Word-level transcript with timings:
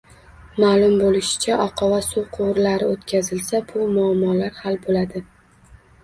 Maʼlum 0.61 0.93
boʻlishicha, 0.99 1.57
oqova 1.65 1.99
suv 2.05 2.23
quvurlari 2.37 2.87
oʻtkazilsa, 2.93 3.59
bu 3.73 3.85
muammo 3.97 4.31
hal 4.63 4.79
boʻladi. 4.87 5.23